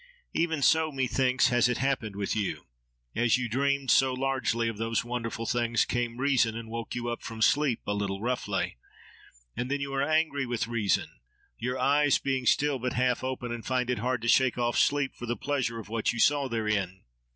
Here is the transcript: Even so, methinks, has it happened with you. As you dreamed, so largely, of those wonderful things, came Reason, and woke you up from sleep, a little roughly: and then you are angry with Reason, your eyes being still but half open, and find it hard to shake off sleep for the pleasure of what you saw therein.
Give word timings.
Even 0.33 0.63
so, 0.63 0.91
methinks, 0.91 1.49
has 1.49 1.69
it 1.69 1.77
happened 1.77 2.15
with 2.15 2.35
you. 2.35 2.65
As 3.15 3.37
you 3.37 3.47
dreamed, 3.47 3.91
so 3.91 4.15
largely, 4.15 4.67
of 4.67 4.79
those 4.79 5.05
wonderful 5.05 5.45
things, 5.45 5.85
came 5.85 6.17
Reason, 6.17 6.57
and 6.57 6.71
woke 6.71 6.95
you 6.95 7.07
up 7.09 7.21
from 7.21 7.39
sleep, 7.39 7.81
a 7.85 7.93
little 7.93 8.19
roughly: 8.19 8.79
and 9.55 9.69
then 9.69 9.79
you 9.79 9.93
are 9.93 10.01
angry 10.01 10.47
with 10.47 10.65
Reason, 10.67 11.19
your 11.59 11.77
eyes 11.77 12.17
being 12.17 12.47
still 12.47 12.79
but 12.79 12.93
half 12.93 13.23
open, 13.23 13.51
and 13.51 13.63
find 13.63 13.91
it 13.91 13.99
hard 13.99 14.23
to 14.23 14.27
shake 14.27 14.57
off 14.57 14.75
sleep 14.75 15.13
for 15.15 15.27
the 15.27 15.37
pleasure 15.37 15.77
of 15.77 15.87
what 15.87 16.11
you 16.11 16.17
saw 16.19 16.47
therein. 16.47 17.03